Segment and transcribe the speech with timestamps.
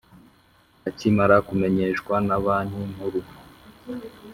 [0.87, 3.19] Akimara kumenyeshwa na Banki Nkuru